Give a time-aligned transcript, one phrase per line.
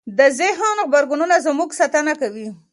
[0.17, 2.47] د ذهن غبرګونونه زموږ ساتنه کوي.